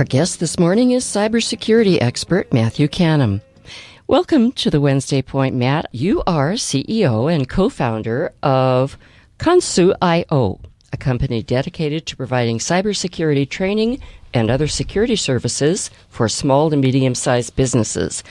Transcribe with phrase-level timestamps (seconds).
[0.00, 3.42] Our guest this morning is cybersecurity expert Matthew Canham.
[4.06, 5.90] Welcome to the Wednesday Point, Matt.
[5.92, 8.96] You are CEO and co-founder of
[9.38, 10.60] Khonsoo.io,
[10.90, 14.00] a company dedicated to providing cybersecurity training
[14.32, 18.24] and other security services for small to medium-sized businesses.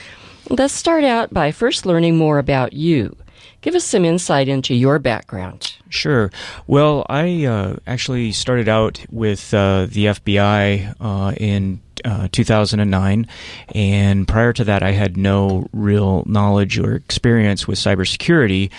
[0.48, 3.14] Let's start out by first learning more about you.
[3.60, 5.74] Give us some insight into your background.
[5.90, 6.30] Sure.
[6.66, 13.26] Well, I uh, actually started out with uh, the FBI uh, in uh, 2009,
[13.74, 18.70] and prior to that, I had no real knowledge or experience with cybersecurity.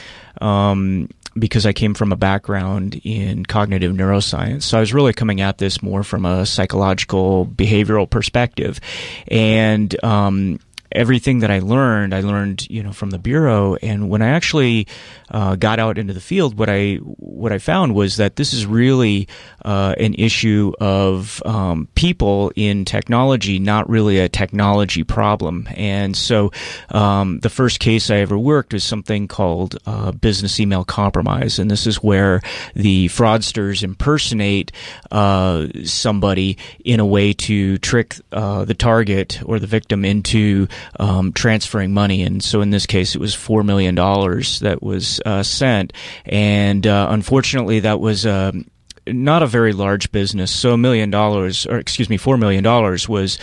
[0.42, 4.64] Um, because I came from a background in cognitive neuroscience.
[4.64, 8.82] So I was really coming at this more from a psychological, behavioral perspective.
[9.30, 10.60] And, um,
[10.92, 13.76] everything that I learned, I learned, you know, from the bureau.
[13.82, 14.88] And when I actually
[15.30, 18.66] uh, got out into the field, what I what I found was that this is
[18.66, 19.28] really
[19.64, 25.68] uh, an issue of um, people in technology, not really a technology problem.
[25.76, 26.52] And so,
[26.90, 31.70] um, the first case I ever worked was something called uh, business email compromise, and
[31.70, 32.42] this is where
[32.76, 34.72] the fraudsters impersonate
[35.12, 40.68] uh, somebody in a way to trick uh, the target or the victim into
[41.00, 42.24] um, transferring money.
[42.24, 45.94] And so in this case, it was $4 million that was uh, sent.
[46.26, 48.26] And uh, unfortunately, that was.
[48.26, 48.66] Um,
[49.08, 53.10] not a very large business, so a million dollars, or excuse me, four million dollars
[53.10, 53.40] was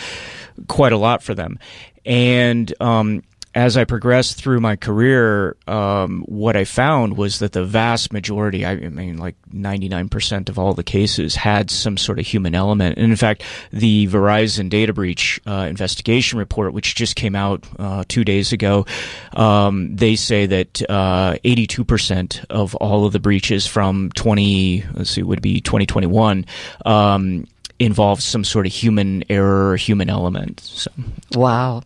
[0.68, 1.58] quite a lot for them.
[2.06, 7.64] And um, as I progressed through my career, um, what I found was that the
[7.64, 12.54] vast majority, I mean, like 99% of all the cases had some sort of human
[12.54, 12.98] element.
[12.98, 18.04] And in fact, the Verizon data breach uh, investigation report, which just came out uh,
[18.06, 18.86] two days ago,
[19.34, 25.22] um, they say that uh, 82% of all of the breaches from 20, let's see,
[25.22, 26.44] would be 2021,
[26.84, 27.46] um,
[27.78, 30.60] involves some sort of human error or human element.
[30.60, 30.90] So.
[31.34, 31.82] Wow.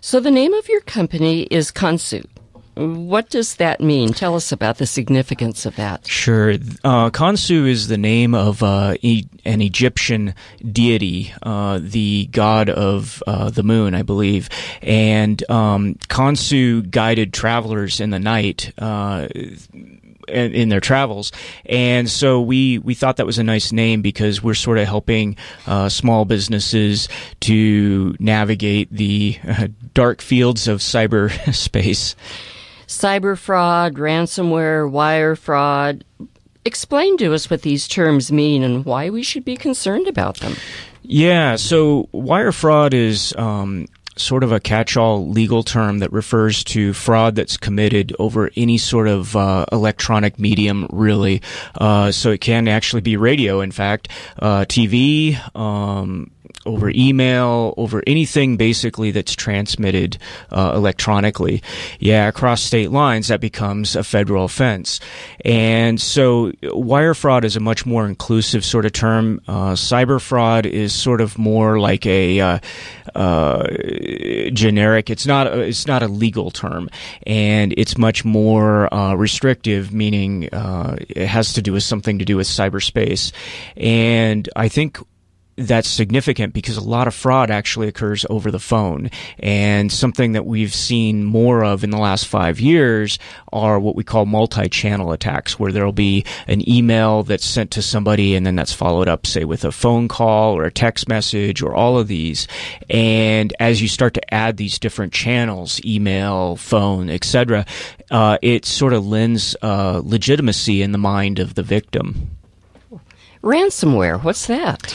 [0.00, 2.24] So the name of your company is Khonsoo.
[2.74, 4.14] What does that mean?
[4.14, 6.06] Tell us about the significance of that.
[6.06, 6.52] Sure.
[6.82, 10.34] Uh, Khonsu is the name of uh, e- an Egyptian
[10.70, 14.48] deity, uh, the god of uh, the moon, I believe.
[14.80, 19.28] And um, Khonsu guided travelers in the night uh,
[20.28, 21.32] in, in, their travels.
[21.66, 25.36] And so we, we thought that was a nice name because we're sort of helping
[25.66, 27.08] uh, small businesses
[27.40, 32.14] to navigate the uh, dark fields of cyberspace.
[32.86, 36.04] Cyber fraud, ransomware, wire fraud.
[36.64, 40.56] Explain to us what these terms mean and why we should be concerned about them.
[41.02, 43.86] Yeah, so wire fraud is um,
[44.16, 49.08] sort of a catch-all legal term that refers to fraud that's committed over any sort
[49.08, 51.42] of uh, electronic medium, really.
[51.74, 54.08] Uh, so it can actually be radio, in fact,
[54.38, 56.30] uh, TV, um,
[56.64, 60.18] over email, over anything basically that's transmitted
[60.50, 61.62] uh, electronically.
[61.98, 65.00] Yeah, across state lines, that becomes a federal offense.
[65.44, 69.40] And so wire fraud is a much more inclusive sort of term.
[69.48, 72.58] Uh, cyber fraud is sort of more like a uh,
[73.14, 73.66] uh
[74.52, 75.10] generic.
[75.10, 75.46] It's not.
[75.46, 76.88] A, it's not a legal term,
[77.26, 82.24] and it's much more uh, restrictive, meaning uh, it has to do with something to
[82.24, 83.32] do with cyberspace.
[83.76, 84.98] And I think
[85.56, 89.10] that's significant because a lot of fraud actually occurs over the phone.
[89.38, 93.18] And something that we've seen more of in the last five years
[93.52, 98.34] are what we call multi-channel attacks, where there'll be an email that's sent to somebody
[98.34, 101.74] and then that's followed up, say, with a phone call or a text message or
[101.74, 102.48] all of these.
[102.88, 107.66] And as you start to add these different channels, email, phone, etc.,
[108.10, 112.38] uh, it sort of lends uh, legitimacy in the mind of the victim.
[113.42, 114.94] Ransomware, what's that?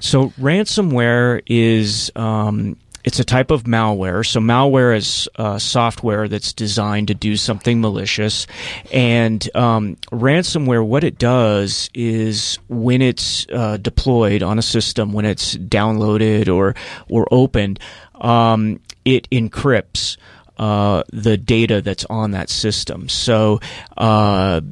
[0.00, 2.76] So ransomware is um,
[3.06, 4.26] it's a type of malware.
[4.26, 8.46] So malware is uh, software that's designed to do something malicious,
[8.92, 10.84] and um, ransomware.
[10.84, 16.74] What it does is when it's uh, deployed on a system, when it's downloaded or
[17.08, 17.78] or opened,
[18.16, 20.16] um, it encrypts.
[20.58, 23.10] Uh, the data that's on that system.
[23.10, 23.60] So,
[23.98, 24.62] uh,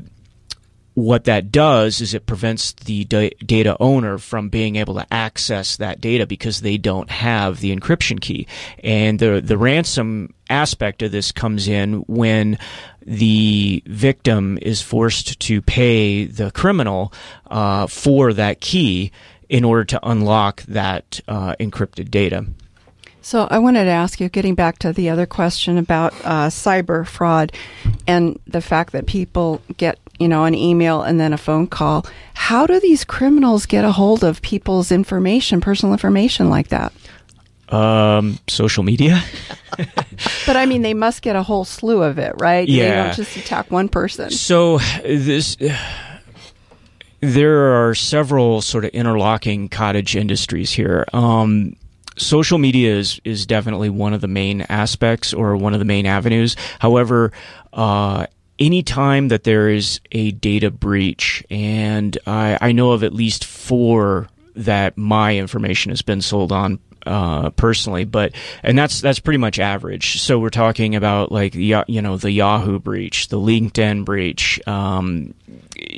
[0.94, 5.76] what that does is it prevents the da- data owner from being able to access
[5.76, 8.46] that data because they don't have the encryption key.
[8.82, 12.58] And the the ransom aspect of this comes in when
[13.02, 17.12] the victim is forced to pay the criminal
[17.49, 19.11] uh, for that key
[19.49, 22.46] in order to unlock that uh, encrypted data.
[23.25, 27.06] So I wanted to ask you, getting back to the other question about uh, cyber
[27.06, 27.52] fraud
[28.06, 32.06] and the fact that people get you know, an email and then a phone call.
[32.34, 36.93] How do these criminals get a hold of people's information, personal information like that?
[37.69, 39.22] Um, social media.
[40.46, 42.69] but I mean, they must get a whole slew of it, right?
[42.69, 42.84] Yeah.
[42.84, 44.31] They don't just attack one person.
[44.31, 45.56] So this.
[47.20, 51.06] There are several sort of interlocking cottage industries here.
[51.14, 51.75] Um,
[52.17, 56.06] social media is is definitely one of the main aspects or one of the main
[56.06, 56.55] avenues.
[56.78, 57.32] However,
[57.72, 58.26] uh,
[58.58, 64.28] anytime that there is a data breach, and I, I know of at least four
[64.56, 69.58] that my information has been sold on uh, personally, but and that's that's pretty much
[69.58, 70.20] average.
[70.20, 74.60] So we're talking about like you know the Yahoo breach, the LinkedIn breach.
[74.66, 75.34] Um,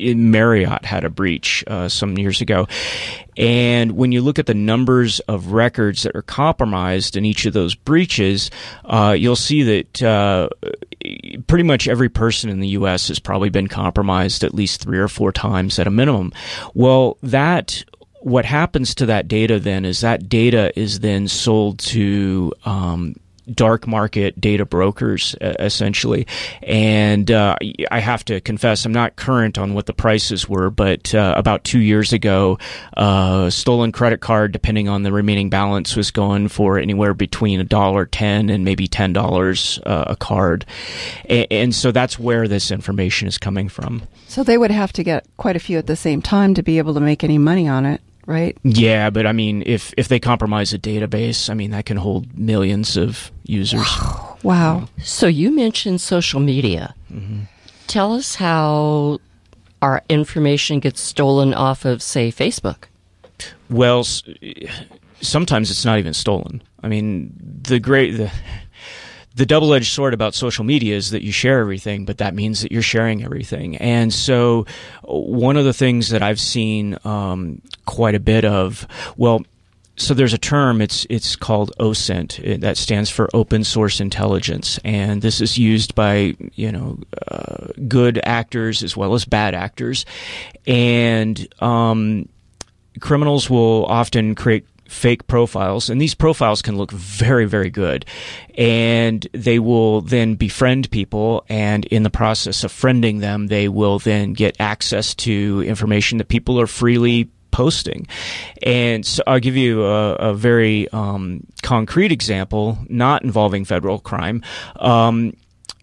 [0.03, 2.67] Marriott had a breach uh, some years ago,
[3.37, 7.53] and when you look at the numbers of records that are compromised in each of
[7.53, 8.51] those breaches,
[8.85, 10.49] uh, you'll see that uh,
[11.47, 13.09] pretty much every person in the U.S.
[13.09, 16.33] has probably been compromised at least three or four times at a minimum.
[16.75, 17.85] Well, that
[18.21, 23.15] what happens to that data then is that data is then sold to um,
[23.53, 26.27] dark market data brokers essentially.
[26.63, 27.57] And uh,
[27.91, 31.65] i have to confess i'm not current on what the prices were but uh, about
[31.65, 32.59] two years ago
[32.97, 37.65] uh, stolen credit card depending on the remaining balance was going for anywhere between a
[37.65, 40.67] dollar ten and maybe ten dollars uh, a card.
[41.29, 44.03] And so that's where this information is coming from.
[44.29, 46.79] So they would have to get quite a few at the same time to be
[46.79, 48.57] able to make any money on it right?
[48.63, 52.37] Yeah, but I mean, if if they compromise a database, I mean that can hold
[52.39, 53.89] millions of users.
[54.43, 54.89] Wow.
[55.03, 56.95] So you mentioned social media.
[57.13, 57.45] Mm-hmm.
[57.89, 59.19] Tell us how
[59.83, 62.85] our information gets stolen off of, say, Facebook.
[63.69, 64.07] Well,
[65.21, 66.63] sometimes it's not even stolen.
[66.83, 67.33] I mean,
[67.63, 68.31] the great the
[69.37, 72.63] the double edged sword about social media is that you share everything, but that means
[72.63, 73.77] that you're sharing everything.
[73.77, 74.65] And so,
[75.05, 78.89] one of the things that I've seen um, quite a bit of,
[79.19, 79.45] well,
[79.99, 84.79] so there's a term it's it's called OSINT that stands for open source intelligence.
[84.85, 86.99] And this is used by you know
[87.29, 90.07] uh, good actors as well as bad actors.
[90.67, 92.29] And um,
[93.01, 98.05] criminals will often create fake profiles, and these profiles can look very, very good.
[98.57, 103.99] And they will then befriend people, and in the process of friending them, they will
[103.99, 108.07] then get access to information that people are freely posting.
[108.63, 114.43] And so I'll give you a, a very um, concrete example, not involving federal crime.
[114.77, 115.35] Um,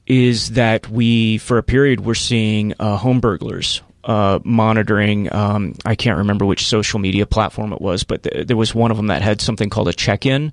[0.05, 5.33] is that we, for a period, we're seeing uh, home burglars uh, monitoring.
[5.33, 8.91] Um, I can't remember which social media platform it was, but th- there was one
[8.91, 10.51] of them that had something called a check-in,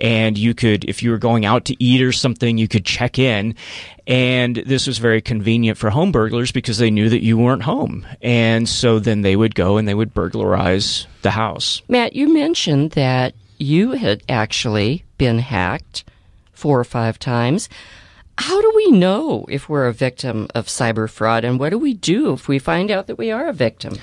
[0.00, 3.18] and you could, if you were going out to eat or something, you could check
[3.18, 3.54] in,
[4.06, 8.06] and this was very convenient for home burglars because they knew that you weren't home,
[8.22, 11.82] and so then they would go and they would burglarize the house.
[11.88, 16.04] Matt, you mentioned that you had actually been hacked
[16.52, 17.68] four or five times.
[18.38, 21.94] How do we know if we're a victim of cyber fraud, and what do we
[21.94, 23.96] do if we find out that we are a victim?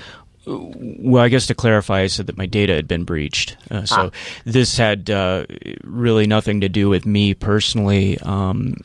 [0.45, 3.55] Well, I guess to clarify, I said that my data had been breached.
[3.71, 4.09] Uh, so ah.
[4.43, 5.45] this had uh,
[5.83, 8.17] really nothing to do with me personally.
[8.19, 8.75] Um,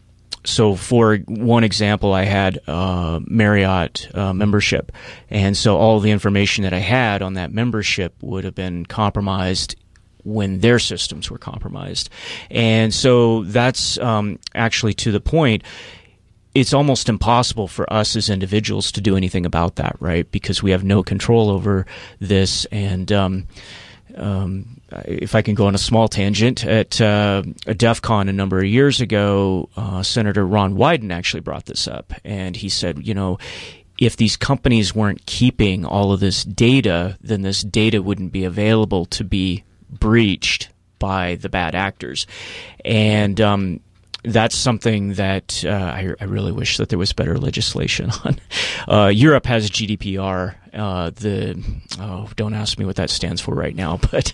[0.45, 4.93] so, for one example, I had uh, Marriott uh, membership,
[5.31, 9.77] and so all the information that I had on that membership would have been compromised
[10.29, 12.11] when their systems were compromised.
[12.51, 15.63] And so that's um, actually to the point.
[16.55, 20.29] It's almost impossible for us as individuals to do anything about that, right?
[20.31, 21.87] Because we have no control over
[22.19, 22.65] this.
[22.73, 23.47] And um,
[24.17, 28.33] um, if I can go on a small tangent, at uh, a DEF CON a
[28.33, 32.13] number of years ago, uh, Senator Ron Wyden actually brought this up.
[32.25, 33.39] And he said, you know,
[33.99, 39.05] if these companies weren't keeping all of this data, then this data wouldn't be available
[39.07, 40.69] to be breached
[40.99, 42.27] by the bad actors.
[42.85, 43.81] And um,
[44.25, 48.39] that's something that uh, I, I, really wish that there was better legislation on.
[48.89, 50.55] Uh, Europe has GDPR.
[50.73, 51.63] Uh, the
[51.99, 54.33] oh, don't ask me what that stands for right now, but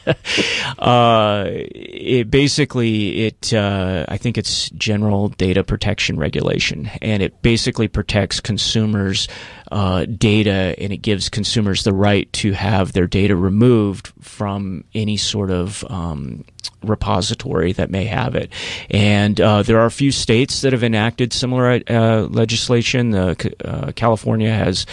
[0.79, 7.89] uh, it basically it uh, I think it's General Data Protection Regulation, and it basically
[7.89, 9.29] protects consumers'
[9.73, 15.17] uh, data, and it gives consumers the right to have their data removed from any
[15.17, 16.45] sort of um,
[16.83, 18.51] repository that may have it.
[18.91, 23.15] And uh, there are a few states that have enacted similar uh, legislation.
[23.15, 23.35] Uh,
[23.97, 24.87] California has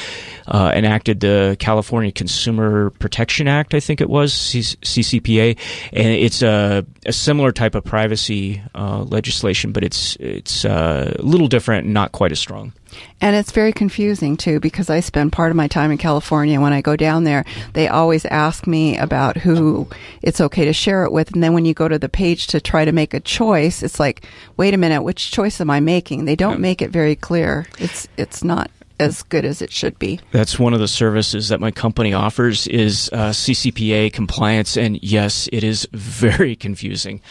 [0.47, 5.57] uh, enacted the the California Consumer Protection Act, I think it was CCPA,
[5.93, 11.21] and it's a, a similar type of privacy uh, legislation, but it's it's uh, a
[11.21, 12.73] little different, and not quite as strong.
[13.21, 16.59] And it's very confusing too because I spend part of my time in California.
[16.59, 19.87] When I go down there, they always ask me about who
[20.21, 21.31] it's okay to share it with.
[21.31, 23.99] And then when you go to the page to try to make a choice, it's
[23.99, 24.25] like,
[24.57, 26.25] wait a minute, which choice am I making?
[26.25, 27.65] They don't make it very clear.
[27.79, 28.69] It's, it's not
[29.01, 30.19] as good as it should be.
[30.31, 34.77] That's one of the services that my company offers is uh, CCPA compliance.
[34.77, 37.21] And yes, it is very confusing.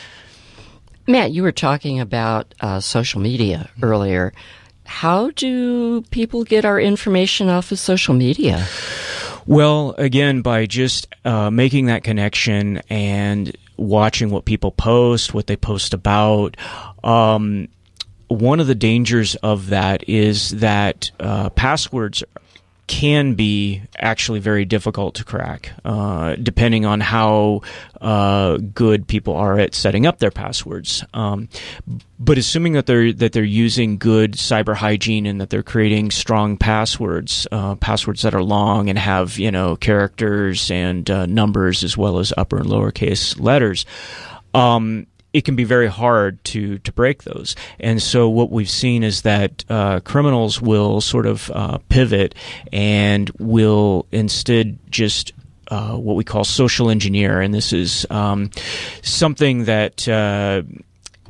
[1.06, 4.32] Matt, you were talking about uh, social media earlier
[4.90, 8.66] how do people get our information off of social media?
[9.46, 15.56] Well, again, by just uh, making that connection and watching what people post, what they
[15.56, 16.56] post about.
[17.04, 17.68] Um,
[18.30, 22.22] one of the dangers of that is that uh, passwords
[22.86, 27.62] can be actually very difficult to crack, uh, depending on how
[28.00, 31.04] uh, good people are at setting up their passwords.
[31.12, 31.48] Um,
[32.20, 36.56] but assuming that they're that they're using good cyber hygiene and that they're creating strong
[36.56, 41.96] passwords, uh, passwords that are long and have you know characters and uh, numbers as
[41.96, 43.86] well as upper and lowercase letters.
[44.54, 47.56] Um, it can be very hard to to break those.
[47.78, 52.34] And so what we've seen is that uh, criminals will sort of uh, pivot
[52.72, 55.32] and will instead just
[55.70, 58.50] uh, what we call social engineer, and this is um,
[59.02, 60.62] something that uh,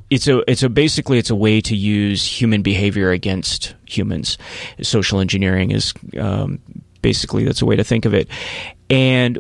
[0.09, 4.39] it's a it's a basically it's a way to use human behavior against humans.
[4.83, 6.59] Social engineering is um,
[7.03, 8.29] basically that's a way to think of it,
[8.89, 9.39] and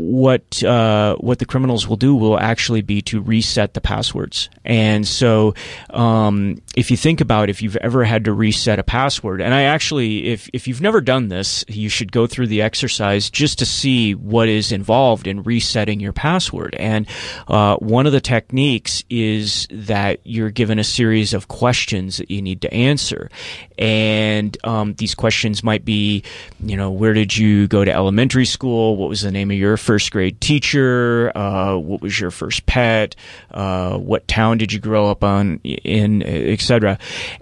[0.00, 4.48] what uh, what the criminals will do will actually be to reset the passwords.
[4.64, 5.54] And so,
[5.90, 9.62] um, if you think about if you've ever had to reset a password, and I
[9.62, 13.66] actually, if if you've never done this, you should go through the exercise just to
[13.66, 16.74] see what is involved in resetting your password.
[16.78, 17.06] And
[17.48, 22.40] uh, one of the techniques is that you're given a series of questions that you
[22.40, 23.30] need to answer,
[23.78, 26.22] and um, these questions might be,
[26.60, 28.96] you know, where did you go to elementary school?
[28.96, 31.36] What was the name of your first grade teacher?
[31.36, 33.16] Uh, what was your first pet?
[33.50, 36.96] Uh, what town did you grow up on in, etc.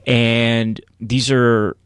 [0.07, 1.77] And these are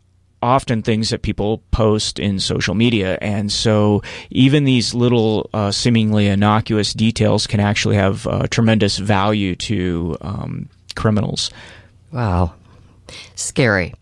[0.40, 3.18] often things that people post in social media.
[3.20, 9.56] And so even these little uh, seemingly innocuous details can actually have uh, tremendous value
[9.56, 11.50] to um, criminals.
[12.12, 12.54] Wow.
[13.34, 13.94] Scary.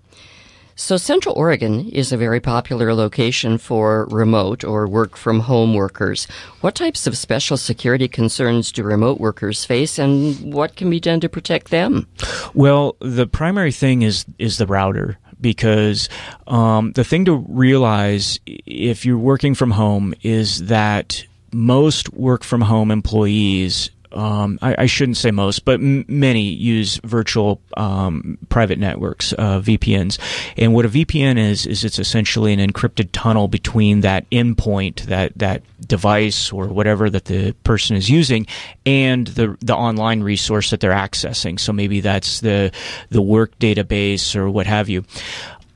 [0.80, 6.26] So, Central Oregon is a very popular location for remote or work from home workers.
[6.62, 11.20] What types of special security concerns do remote workers face and what can be done
[11.20, 12.08] to protect them?
[12.54, 16.08] Well, the primary thing is, is the router because
[16.46, 22.62] um, the thing to realize if you're working from home is that most work from
[22.62, 28.78] home employees um, I, I, shouldn't say most, but m- many use virtual um, private
[28.78, 30.18] networks, uh, VPNs.
[30.56, 35.38] And what a VPN is is it's essentially an encrypted tunnel between that endpoint, that
[35.38, 38.46] that device or whatever that the person is using,
[38.84, 41.60] and the the online resource that they're accessing.
[41.60, 42.72] So maybe that's the
[43.10, 45.04] the work database or what have you.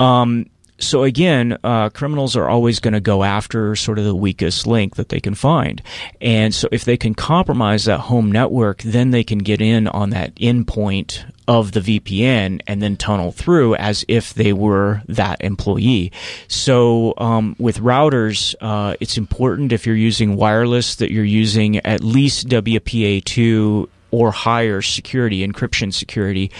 [0.00, 0.46] Um,
[0.84, 4.96] so again, uh, criminals are always going to go after sort of the weakest link
[4.96, 5.82] that they can find.
[6.20, 10.10] And so if they can compromise that home network, then they can get in on
[10.10, 16.12] that endpoint of the VPN and then tunnel through as if they were that employee.
[16.48, 22.02] So um, with routers, uh, it's important if you're using wireless that you're using at
[22.02, 26.52] least WPA2 or higher security, encryption security.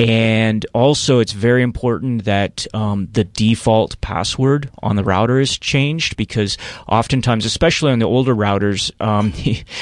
[0.00, 6.16] And also, it's very important that um, the default password on the router is changed
[6.16, 9.32] because oftentimes, especially on the older routers, um,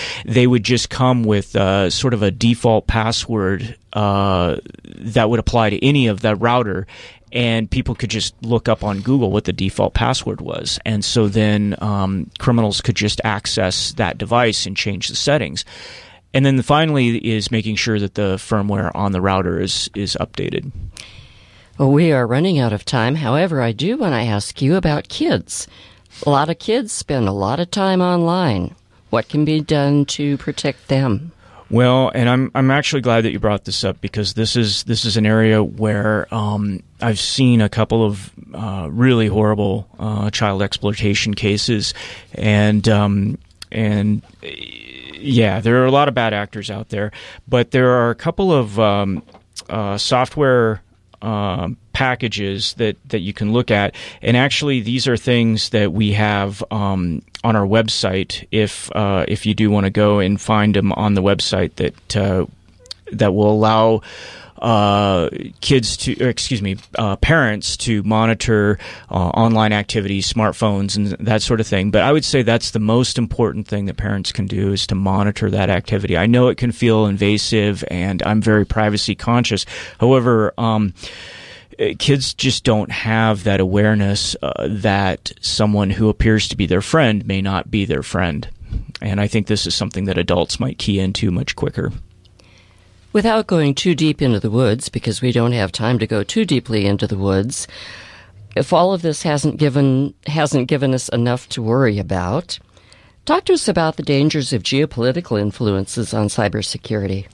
[0.26, 4.56] they would just come with uh, sort of a default password uh,
[4.96, 6.86] that would apply to any of that router.
[7.32, 10.78] And people could just look up on Google what the default password was.
[10.84, 15.64] And so then um, criminals could just access that device and change the settings.
[16.36, 20.70] And then finally is making sure that the firmware on the router is, is updated.
[21.78, 23.14] Well, we are running out of time.
[23.14, 25.66] However, I do want to ask you about kids.
[26.26, 28.74] A lot of kids spend a lot of time online.
[29.08, 31.32] What can be done to protect them?
[31.70, 35.06] Well, and I'm I'm actually glad that you brought this up because this is this
[35.06, 40.60] is an area where um, I've seen a couple of uh, really horrible uh, child
[40.60, 41.94] exploitation cases,
[42.34, 43.38] and um,
[43.72, 44.22] and
[45.18, 47.12] yeah, there are a lot of bad actors out there,
[47.48, 49.22] but there are a couple of um,
[49.68, 50.82] uh, software
[51.22, 53.94] um, packages that, that you can look at.
[54.22, 58.46] And actually, these are things that we have um, on our website.
[58.50, 62.16] If uh, if you do want to go and find them on the website, that
[62.16, 62.46] uh,
[63.12, 64.02] that will allow
[64.58, 65.28] uh,
[65.60, 68.78] kids to, excuse me, uh, parents to monitor
[69.10, 71.90] uh, online activities, smartphones, and that sort of thing.
[71.90, 74.94] But I would say that's the most important thing that parents can do is to
[74.94, 76.16] monitor that activity.
[76.16, 79.66] I know it can feel invasive, and I'm very privacy conscious.
[80.00, 80.94] However, um,
[81.98, 87.26] kids just don't have that awareness uh, that someone who appears to be their friend
[87.26, 88.48] may not be their friend.
[89.00, 91.92] And I think this is something that adults might key into much quicker.
[93.16, 96.44] Without going too deep into the woods, because we don't have time to go too
[96.44, 97.66] deeply into the woods,
[98.54, 102.58] if all of this hasn't given hasn't given us enough to worry about,
[103.24, 107.26] talk to us about the dangers of geopolitical influences on cybersecurity.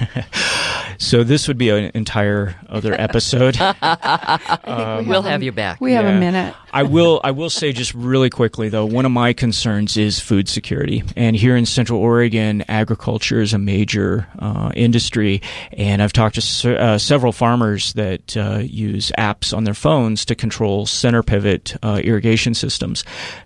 [1.00, 3.58] so this would be an entire other episode.
[3.60, 5.80] um, we will have you back.
[5.80, 6.10] We have yeah.
[6.10, 6.54] a minute.
[6.72, 7.20] I will.
[7.24, 8.84] I will say just really quickly though.
[8.84, 13.58] One of my concerns is food security, and here in Central Oregon, agriculture is a
[13.58, 15.40] major uh, industry.
[15.72, 20.34] And I've talked to uh, several farmers that uh, use apps on their phones to
[20.34, 23.04] control center pivot uh, irrigation systems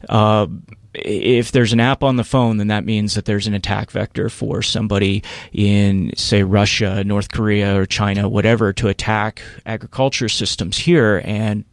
[0.09, 0.47] uh,
[0.95, 4.29] if there's an app on the phone, then that means that there's an attack vector
[4.29, 5.23] for somebody
[5.53, 11.21] in, say, Russia, North Korea, or China, whatever, to attack agriculture systems here.
[11.25, 11.65] And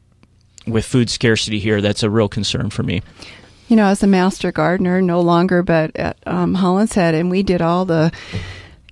[0.67, 3.01] with food scarcity here, that's a real concern for me.
[3.67, 7.41] You know, as a master gardener, no longer, but at um, Holland's Head, and we
[7.41, 8.11] did all the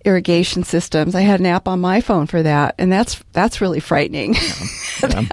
[0.06, 1.16] irrigation systems.
[1.16, 4.36] I had an app on my phone for that, and that's that's really frightening.
[4.36, 4.52] Yeah.
[5.02, 5.24] Yeah.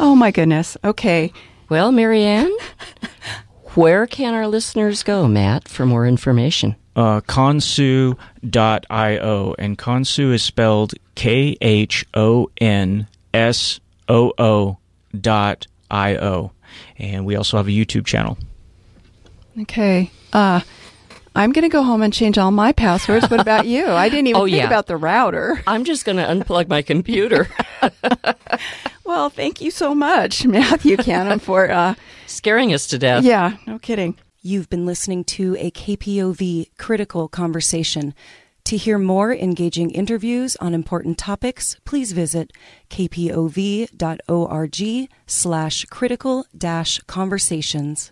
[0.00, 0.76] oh my goodness.
[0.82, 1.32] Okay.
[1.68, 2.52] Well, Marianne,
[3.76, 6.76] where can our listeners go, Matt, for more information?
[6.94, 8.14] Uh, Khonsoo.io,
[9.58, 14.78] and Khonsoo is spelled K H O N S O O
[15.18, 16.52] dot I O.
[16.98, 18.38] And we also have a YouTube channel.
[19.60, 20.10] Okay.
[20.32, 20.60] Uh,
[21.34, 23.30] I'm going to go home and change all my passwords.
[23.30, 23.86] What about you?
[23.86, 24.66] I didn't even oh, think yeah.
[24.66, 25.62] about the router.
[25.66, 27.48] I'm just going to unplug my computer.
[29.06, 31.94] well, thank you so much, Matthew Canham, for uh,
[32.26, 33.24] scaring us to death.
[33.24, 34.16] Yeah, no kidding.
[34.42, 38.14] You've been listening to a KPOV critical conversation.
[38.64, 42.52] To hear more engaging interviews on important topics, please visit
[42.90, 43.88] kpov.org
[45.26, 48.10] slash critical dash conversations.